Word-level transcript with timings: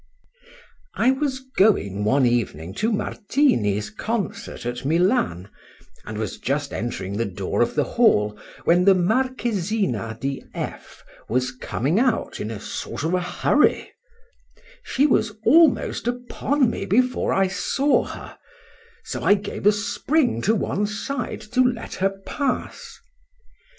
I 0.95 1.11
was 1.11 1.41
going 1.41 2.03
one 2.03 2.25
evening 2.25 2.73
to 2.73 2.91
Martini's 2.91 3.91
concert 3.91 4.65
at 4.65 4.83
Milan, 4.83 5.47
and, 6.05 6.17
was 6.17 6.39
just 6.39 6.73
entering 6.73 7.17
the 7.17 7.25
door 7.25 7.61
of 7.61 7.75
the 7.75 7.83
hall, 7.83 8.35
when 8.65 8.85
the 8.85 8.95
Marquisina 8.95 10.17
di 10.19 10.43
F— 10.55 11.03
was 11.29 11.51
coming 11.51 11.99
out 11.99 12.39
in 12.39 12.49
a 12.49 12.59
sort 12.59 13.03
of 13.03 13.13
a 13.13 13.21
hurry:—she 13.21 15.05
was 15.05 15.33
almost 15.45 16.07
upon 16.07 16.71
me 16.71 16.87
before 16.87 17.31
I 17.31 17.45
saw 17.47 18.03
her; 18.05 18.39
so 19.03 19.21
I 19.23 19.35
gave 19.35 19.67
a 19.67 19.71
spring 19.71 20.41
to 20.41 20.55
once 20.55 20.99
side 20.99 21.41
to 21.53 21.61
let 21.63 21.93
her 21.93 22.09
pass. 22.25 22.97